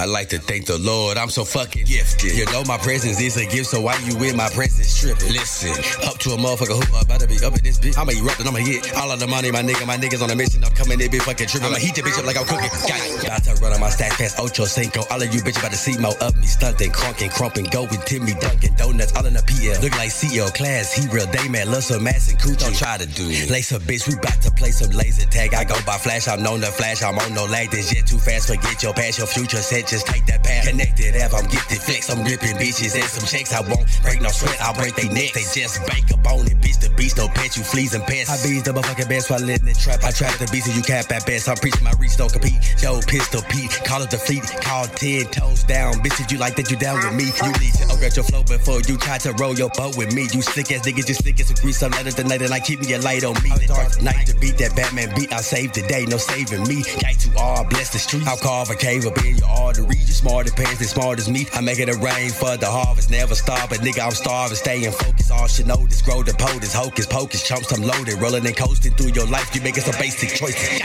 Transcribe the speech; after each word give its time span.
I 0.00 0.06
like 0.06 0.30
to 0.30 0.38
thank 0.38 0.64
the 0.64 0.78
Lord, 0.78 1.18
I'm 1.18 1.28
so 1.28 1.44
fucking 1.44 1.84
gifted. 1.84 2.32
You 2.32 2.46
know 2.46 2.64
my 2.64 2.78
presence 2.78 3.20
is 3.20 3.36
a 3.36 3.44
gift, 3.44 3.68
so 3.68 3.82
why 3.82 4.00
you 4.08 4.16
in 4.24 4.34
my 4.34 4.48
presence 4.48 4.98
tripping? 4.98 5.28
Listen, 5.28 5.76
up 6.08 6.16
to 6.24 6.32
a 6.32 6.38
motherfucker 6.40 6.72
who 6.72 6.88
about 6.96 7.20
to 7.20 7.28
be 7.28 7.36
up 7.44 7.52
in 7.52 7.60
this 7.60 7.76
bitch. 7.76 8.00
I'ma 8.00 8.16
erupt 8.16 8.40
and 8.40 8.48
I'ma 8.48 8.64
hit 8.64 8.96
all 8.96 9.12
of 9.12 9.20
the 9.20 9.26
money, 9.26 9.52
my 9.52 9.60
nigga. 9.60 9.84
My 9.86 9.98
niggas 10.00 10.24
on 10.24 10.30
a 10.30 10.34
mission. 10.34 10.64
I'm 10.64 10.72
coming, 10.72 10.96
they 10.96 11.08
be 11.08 11.18
fucking 11.18 11.48
tripping. 11.52 11.68
I'ma 11.68 11.76
heat 11.76 11.92
the 11.92 12.00
bitch 12.00 12.16
up 12.16 12.24
like 12.24 12.40
I'm 12.40 12.48
cooking. 12.48 12.72
Got 12.88 12.96
it. 12.96 13.28
About 13.28 13.44
to 13.44 13.52
run 13.60 13.76
on 13.76 13.80
my 13.84 13.92
stats 13.92 14.16
past 14.16 14.40
Ocho 14.40 14.64
Cinco. 14.64 15.04
All 15.12 15.20
of 15.20 15.28
you 15.34 15.44
bitches 15.44 15.60
about 15.60 15.72
to 15.72 15.76
see 15.76 16.00
more 16.00 16.16
of 16.24 16.32
me 16.40 16.48
stunting, 16.48 16.92
crunking, 16.96 17.28
crumping, 17.28 17.68
go 17.68 17.84
with 17.84 18.00
Timmy 18.08 18.32
Dunkin' 18.40 18.80
Donuts, 18.80 19.12
all 19.20 19.28
in 19.28 19.36
the 19.36 19.44
PL. 19.44 19.84
Look 19.84 19.92
like 20.00 20.08
CEO 20.08 20.48
class, 20.48 20.96
he 20.96 21.12
real 21.12 21.28
day 21.28 21.44
man, 21.52 21.68
love 21.68 21.84
some 21.84 22.08
ass 22.08 22.32
and 22.32 22.40
coochie. 22.40 22.64
Don't 22.64 22.72
try 22.72 22.96
to 22.96 23.04
do 23.04 23.28
it. 23.28 23.52
Lace 23.52 23.68
a 23.72 23.78
bitch, 23.78 24.08
we 24.08 24.16
bout 24.16 24.40
to 24.48 24.50
play 24.56 24.72
some 24.72 24.96
laser 24.96 25.28
tag. 25.28 25.52
I 25.52 25.64
go 25.64 25.76
by 25.84 26.00
flash, 26.00 26.24
I'm 26.24 26.42
known 26.42 26.64
to 26.64 26.72
flash. 26.72 27.04
I'm 27.04 27.20
on 27.20 27.34
no 27.36 27.44
lag, 27.44 27.68
this 27.68 27.92
yet 27.92 28.06
too 28.08 28.16
fast. 28.16 28.48
Forget 28.48 28.82
your 28.82 28.94
past, 28.96 29.18
your 29.18 29.28
future 29.28 29.60
set, 29.60 29.89
just 29.90 30.06
take 30.06 30.24
that 30.26 30.44
path. 30.44 30.68
Connected, 30.70 31.14
have 31.18 31.34
I'm 31.34 31.50
gifted, 31.50 31.82
flex, 31.82 32.08
I'm 32.08 32.22
ripping 32.22 32.54
bitches 32.62 32.94
and 32.94 33.04
some 33.04 33.26
checks. 33.26 33.52
I 33.52 33.60
won't 33.66 33.82
break 34.02 34.22
no 34.22 34.30
sweat, 34.30 34.56
I'll 34.62 34.74
break 34.74 34.94
they 34.94 35.08
necks. 35.08 35.34
They 35.34 35.42
just 35.42 35.84
bank 35.86 36.06
up 36.14 36.22
on 36.30 36.46
it, 36.46 36.56
bitch. 36.62 36.78
The 36.78 36.88
beast, 36.94 37.18
no 37.18 37.26
pet 37.28 37.56
you, 37.56 37.64
fleas 37.64 37.92
and 37.94 38.04
pests. 38.04 38.30
I 38.30 38.38
bees 38.46 38.62
the 38.62 38.70
motherfucking 38.70 39.08
best 39.08 39.28
while 39.28 39.42
letting 39.42 39.66
it 39.66 39.76
trap. 39.76 40.04
I 40.04 40.14
trap 40.14 40.38
the 40.38 40.46
beast 40.54 40.68
and 40.68 40.76
you 40.76 40.82
cap 40.82 41.10
at 41.10 41.26
best. 41.26 41.48
I'm 41.48 41.56
preaching 41.56 41.82
my 41.82 41.92
reach, 41.98 42.16
don't 42.16 42.30
compete. 42.30 42.62
Yo, 42.78 43.00
pistol 43.02 43.42
Pete, 43.50 43.74
call 43.84 44.02
it 44.02 44.10
the 44.10 44.16
fleet, 44.16 44.46
call 44.62 44.86
10 44.86 45.26
toes 45.34 45.64
down. 45.64 45.94
Bitch, 46.06 46.22
if 46.22 46.30
you 46.30 46.38
like 46.38 46.54
that, 46.54 46.70
you 46.70 46.78
down 46.78 47.02
with 47.02 47.14
me. 47.18 47.26
You 47.42 47.52
need 47.58 47.74
to 47.82 47.84
upgrade 47.90 48.14
your 48.14 48.24
flow 48.24 48.44
before 48.46 48.80
you 48.86 48.96
try 48.96 49.18
to 49.18 49.32
roll 49.42 49.58
your 49.58 49.70
boat 49.74 49.96
with 49.98 50.14
me. 50.14 50.30
You 50.30 50.40
sick 50.40 50.70
ass 50.70 50.86
niggas, 50.86 51.08
you 51.10 51.18
slick 51.18 51.40
as 51.40 51.50
a 51.50 51.54
grease. 51.58 51.82
I'm 51.82 51.90
better 51.90 52.12
than 52.12 52.28
night 52.28 52.42
and 52.42 52.54
I 52.54 52.60
keep 52.60 52.80
me 52.80 52.94
a 52.94 53.00
light 53.02 53.24
on 53.24 53.34
me. 53.42 53.50
The 53.50 53.66
Dark 53.66 54.02
Knight 54.02 54.26
to 54.28 54.36
beat 54.38 54.58
that 54.58 54.76
Batman 54.76 55.10
beat. 55.16 55.32
I 55.32 55.40
saved 55.40 55.74
the 55.74 55.82
day, 55.82 56.06
no 56.06 56.16
saving 56.16 56.62
me. 56.68 56.86
Got 57.02 57.18
to 57.26 57.28
all 57.36 57.64
bless 57.64 57.90
the 57.90 57.98
streets. 57.98 58.28
I'll 58.28 58.38
carve 58.38 58.70
a 58.70 58.76
cave 58.76 59.04
up 59.06 59.18
in 59.24 59.36
your 59.36 59.69
artery. 59.70 59.96
You 60.02 60.14
smart 60.14 60.46
as 60.46 60.52
pants, 60.52 60.80
as 60.82 60.90
smart 60.90 61.18
as 61.18 61.28
me. 61.28 61.46
I 61.54 61.60
make 61.60 61.78
it 61.78 61.88
a 61.88 61.96
rain 61.98 62.30
for 62.30 62.56
the 62.56 62.66
harvest, 62.66 63.10
never 63.10 63.34
starve. 63.34 63.70
But 63.70 63.78
nigga, 63.80 64.04
I'm 64.04 64.10
starving, 64.10 64.56
staying 64.56 64.90
focused. 64.90 65.30
All 65.30 65.46
should 65.46 65.68
know 65.68 65.86
this, 65.86 66.02
grow 66.02 66.22
the 66.22 66.32
POTUS, 66.32 66.74
hocus 66.74 67.06
pocus, 67.06 67.46
chumps, 67.46 67.70
I'm 67.72 67.82
loaded, 67.82 68.20
rolling 68.20 68.46
and 68.46 68.56
coasting 68.56 68.94
through 68.94 69.12
your 69.12 69.26
life. 69.26 69.54
You 69.54 69.60
making 69.62 69.84
some 69.84 69.98
basic 70.00 70.30
choices. 70.30 70.80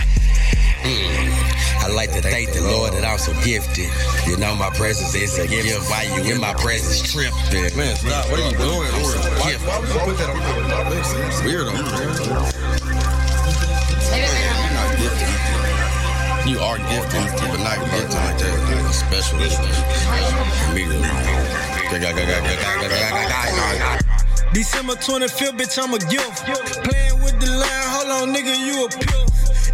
Mm. 0.86 1.33
I 1.81 1.88
like 1.89 2.11
to 2.13 2.22
thank 2.22 2.53
the 2.53 2.61
Lord 2.61 2.94
that 2.94 3.03
I'm 3.03 3.17
so 3.17 3.33
gifted. 3.41 3.89
You 4.30 4.38
know 4.38 4.53
my 4.56 4.69
presence 4.78 5.16
is 5.16 5.38
a 5.39 5.47
gift. 5.47 5.89
Why 5.89 6.03
you 6.03 6.36
in 6.36 6.41
my 6.41 6.53
presence 6.53 7.02
tripping? 7.11 7.75
Man, 7.78 7.95
stop. 7.95 8.30
What 8.30 8.39
are 8.39 8.50
you 8.50 8.58
doing? 8.58 8.89
Why, 9.41 9.50
Gift. 9.50 9.66
why 9.66 9.80
would 9.80 9.89
you 9.89 10.00
put 10.06 10.17
that 10.22 10.30
on 10.30 10.38
your 10.38 10.61
It's 11.25 11.41
weird 11.41 11.67
on 11.73 11.75
You 16.45 16.59
are 16.59 16.78
gifted, 16.78 17.50
but 17.50 17.58
not 17.66 17.80
gifted 17.89 18.25
like 19.16 19.39
that. 19.39 19.95
Like 20.08 20.23
special. 20.23 20.44
Immediately. 20.71 21.08
December 24.53 24.95
25th, 24.95 25.57
bitch, 25.59 25.77
I'm 25.80 25.94
a 25.94 25.99
gift. 25.99 26.44
Playing 26.83 27.22
with 27.23 27.39
the 27.39 27.47
line, 27.52 27.88
hold 27.91 28.11
on, 28.11 28.35
nigga, 28.35 28.55
you 28.55 28.85
a 28.85 28.89
pill. 28.89 29.25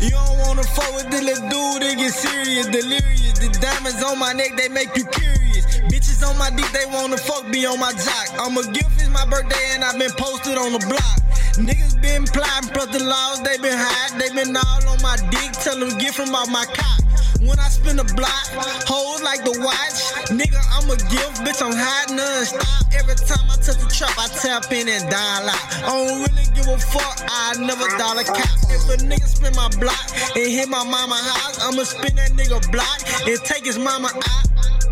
You 0.02 0.10
don't 0.10 0.40
wanna 0.46 0.64
fuck 0.64 0.94
with 0.96 1.10
the 1.12 1.22
little 1.22 1.50
dude, 1.50 1.82
they 1.82 1.96
get 1.96 2.14
serious, 2.14 2.66
delirious. 2.68 3.38
The 3.38 3.50
diamonds 3.62 4.02
on 4.04 4.18
my 4.18 4.34
neck, 4.34 4.58
they 4.58 4.70
make 4.70 4.96
you 4.98 5.06
curious. 5.06 5.66
Bitches 5.90 6.28
on 6.28 6.38
my 6.38 6.50
dick, 6.50 6.66
they 6.74 6.86
wanna 6.86 7.18
fuck 7.18 7.48
me 7.48 7.66
on 7.66 7.80
my 7.80 7.92
jock. 7.94 8.34
I'm 8.40 8.58
a 8.58 8.64
gift, 8.72 8.98
it's 8.98 9.10
my 9.10 9.26
birthday, 9.26 9.74
and 9.74 9.84
I've 9.84 10.00
been 10.00 10.12
posted 10.18 10.58
on 10.58 10.74
the 10.74 10.80
block. 10.90 11.18
Niggas 11.62 12.02
been 12.02 12.26
plotting, 12.26 12.70
plus 12.70 12.90
the 12.90 13.04
laws, 13.04 13.42
they 13.44 13.58
been 13.58 13.78
hiding, 13.78 14.18
they 14.18 14.30
been 14.34 14.56
all 14.58 14.90
on 14.90 15.02
my 15.02 15.18
dick, 15.30 15.52
tell 15.62 15.78
them 15.78 15.90
get 16.00 16.16
from 16.16 16.34
out 16.34 16.50
my 16.50 16.66
cock. 16.66 17.11
When 17.42 17.58
I 17.58 17.70
spin 17.74 17.98
a 17.98 18.04
block, 18.04 18.46
hoes 18.86 19.24
like 19.26 19.42
the 19.42 19.58
watch. 19.66 20.30
Nigga, 20.30 20.62
I'm 20.78 20.86
a 20.94 20.98
gift, 21.10 21.42
bitch, 21.42 21.58
I'm 21.58 21.74
hot 21.74 22.14
non-stop. 22.14 22.94
Every 22.94 23.18
time 23.18 23.50
I 23.50 23.58
touch 23.58 23.82
the 23.82 23.90
trap, 23.90 24.14
I 24.14 24.30
tap 24.30 24.70
in 24.70 24.86
and 24.86 25.10
dial 25.10 25.50
out. 25.50 25.66
I 25.82 25.90
don't 25.90 26.22
really 26.22 26.46
give 26.54 26.70
a 26.70 26.78
fuck, 26.78 27.18
I 27.26 27.58
never 27.58 27.90
dollar 27.98 28.30
cap. 28.30 28.46
If 28.70 28.86
a 28.94 29.02
nigga 29.02 29.26
spin 29.26 29.58
my 29.58 29.74
block 29.82 30.06
and 30.38 30.46
hit 30.54 30.70
my 30.70 30.86
mama 30.86 31.18
house, 31.18 31.58
I'ma 31.66 31.82
spin 31.82 32.14
that 32.22 32.38
nigga 32.38 32.62
block 32.70 33.02
and 33.26 33.40
take 33.42 33.66
his 33.66 33.80
mama 33.80 34.14
out. 34.14 34.46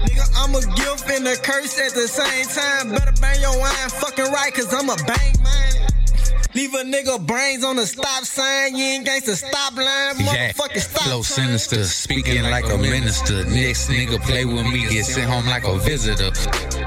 Nigga, 0.10 0.26
I'm 0.42 0.50
a 0.58 0.66
gift 0.74 1.06
and 1.06 1.28
a 1.30 1.38
curse 1.38 1.78
at 1.78 1.94
the 1.94 2.10
same 2.10 2.50
time. 2.50 2.90
Better 2.98 3.14
bang 3.22 3.42
your 3.42 3.54
wine 3.62 3.90
fucking 4.02 4.34
right, 4.34 4.50
cause 4.58 4.74
I'm 4.74 4.90
a 4.90 4.98
bang. 5.06 5.39
Leave 6.60 6.74
a 6.74 6.84
nigga 6.84 7.26
brains 7.26 7.64
on 7.64 7.78
the 7.78 7.88
stop 7.88 8.26
sign. 8.26 8.76
You 8.76 8.84
ain't 8.84 9.08
gangsta 9.08 9.34
stop 9.36 9.78
line. 9.78 10.16
Yeah, 10.20 10.52
stop 10.52 11.04
flow 11.04 11.22
sinister, 11.22 11.86
speaking 11.86 12.44
like 12.44 12.66
a 12.66 12.78
minister. 12.78 13.46
Next 13.46 13.88
nigga 13.88 14.22
play 14.22 14.44
with 14.44 14.66
me, 14.66 14.86
get 14.90 15.06
sent 15.06 15.32
home 15.32 15.46
like 15.46 15.66
a 15.66 15.78
visitor. 15.78 16.32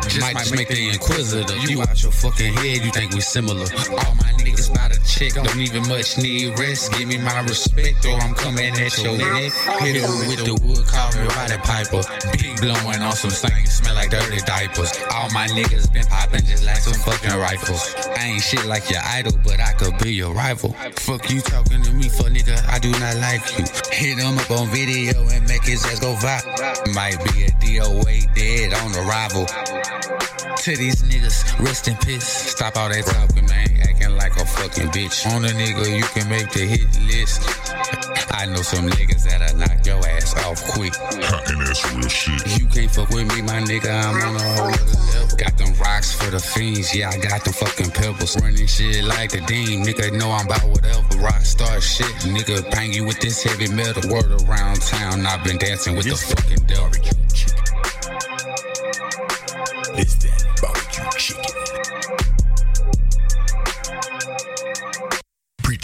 Just 0.08 0.34
might 0.34 0.50
make 0.52 0.68
the 0.68 0.90
inquisitor. 0.90 1.56
You 1.68 1.82
out 1.82 2.02
your 2.02 2.12
fucking 2.12 2.54
head, 2.54 2.84
you 2.84 2.90
think 2.90 3.12
we 3.14 3.20
similar. 3.20 3.66
All 3.90 4.14
my 4.16 4.32
niggas 4.42 4.74
by 4.74 4.88
the 4.88 4.98
check, 5.06 5.34
don't 5.34 5.56
even 5.58 5.86
much 5.88 6.18
need 6.18 6.58
rest. 6.58 6.92
Give 6.92 7.08
me 7.08 7.18
my 7.18 7.40
respect, 7.42 8.04
or 8.06 8.18
I'm 8.20 8.34
coming 8.34 8.74
at 8.74 8.98
your 8.98 9.16
neck. 9.16 9.52
Hit 9.80 9.96
it 9.96 10.08
with 10.28 10.44
the 10.44 10.54
wood, 10.62 10.84
call 10.86 11.12
me 11.14 11.26
Roddy 11.28 11.58
Piper. 11.62 12.02
Big 12.32 12.60
blowing 12.60 13.02
on 13.02 13.12
some 13.12 13.30
things, 13.30 13.72
smell 13.72 13.94
like 13.94 14.10
dirty 14.10 14.40
diapers. 14.44 14.92
All 15.12 15.30
my 15.30 15.46
niggas 15.48 15.92
been 15.92 16.06
popping 16.06 16.44
just 16.44 16.64
like 16.64 16.82
some 16.82 16.94
fucking 16.94 17.38
rifles. 17.38 17.94
I 18.18 18.34
ain't 18.34 18.42
shit 18.42 18.64
like 18.66 18.90
your 18.90 19.00
idol, 19.04 19.32
but 19.44 19.60
I 19.60 19.72
could 19.72 19.98
be 19.98 20.12
your 20.12 20.34
rival. 20.34 20.72
Fuck 20.96 21.30
you 21.30 21.40
talking 21.40 21.82
to 21.82 21.92
me 21.92 22.08
for 22.08 22.28
nigga, 22.28 22.58
I 22.68 22.78
do 22.78 22.90
not 22.98 23.16
like 23.16 23.42
you. 23.58 23.64
Hit 23.92 24.18
him 24.18 24.38
up 24.38 24.50
on 24.50 24.68
video 24.68 25.28
and 25.28 25.46
make 25.48 25.64
his 25.64 25.84
ass 25.86 26.00
go 26.00 26.14
viral. 26.14 26.94
Might 26.94 27.18
be 27.24 27.44
a 27.44 27.50
DOA 27.62 28.34
dead 28.34 28.74
on 28.74 28.94
arrival. 28.96 29.46
To 30.58 30.76
these 30.76 31.02
niggas, 31.02 31.58
rest 31.58 31.88
in 31.88 31.96
peace. 31.96 32.22
Stop 32.22 32.76
all 32.76 32.88
that 32.88 33.04
talking, 33.04 33.46
man. 33.46 33.68
Acting 33.82 34.16
like 34.16 34.36
a 34.36 34.46
fucking 34.46 34.88
bitch. 34.90 35.26
On 35.34 35.44
a 35.44 35.48
nigga, 35.48 35.90
you 35.90 36.04
can 36.04 36.28
make 36.28 36.50
the 36.52 36.60
hit 36.60 36.86
list. 37.10 37.42
I 38.30 38.46
know 38.46 38.62
some 38.62 38.86
niggas 38.86 39.24
that'll 39.24 39.58
knock 39.58 39.84
your 39.84 39.98
ass 40.06 40.36
off 40.44 40.62
quick. 40.70 40.94
And 41.12 41.66
that's 41.66 41.82
real 41.94 42.06
shit. 42.06 42.60
You 42.60 42.66
can't 42.68 42.90
fuck 42.90 43.10
with 43.10 43.26
me, 43.34 43.42
my 43.42 43.58
nigga. 43.58 43.90
I'm 43.90 44.14
on 44.22 44.36
a 44.36 44.42
whole 44.54 44.70
other 44.70 44.98
level. 45.10 45.36
Got 45.36 45.58
them 45.58 45.74
rocks 45.80 46.12
for 46.12 46.30
the 46.30 46.38
fiends, 46.38 46.94
yeah, 46.94 47.10
I 47.10 47.18
got 47.18 47.42
them 47.42 47.54
fucking 47.54 47.90
pebbles. 47.90 48.40
Running 48.40 48.66
shit 48.66 49.02
like 49.02 49.32
the 49.32 49.40
dean, 49.40 49.84
nigga. 49.84 50.16
Know 50.16 50.30
I'm 50.30 50.46
about 50.46 50.62
whatever. 50.68 51.02
Rock 51.18 51.42
star 51.42 51.80
shit, 51.80 52.06
nigga. 52.22 52.70
Bang 52.70 52.92
you 52.92 53.04
with 53.04 53.18
this 53.18 53.42
heavy 53.42 53.66
metal. 53.72 54.08
Word 54.12 54.30
around 54.46 54.80
town, 54.82 55.26
I've 55.26 55.42
been 55.42 55.58
dancing 55.58 55.96
with 55.96 56.06
the 56.06 56.14
fucking 56.14 56.66
devil. 56.66 57.21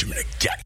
you're 0.03 0.12
going 0.12 0.22
to 0.22 0.38
get. 0.38 0.62